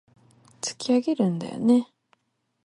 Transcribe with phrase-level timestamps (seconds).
[0.61, 1.91] 突き上げるんだよね